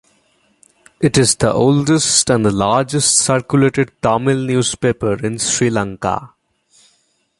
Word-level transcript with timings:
It 0.99 1.15
is 1.15 1.35
the 1.35 1.53
oldest 1.53 2.27
and 2.31 2.43
the 2.43 2.49
largest 2.49 3.19
circulated 3.19 3.91
Tamil 4.01 4.35
Newspaper 4.37 5.23
in 5.23 5.37
Sri 5.37 5.69
Lanka. 5.69 6.33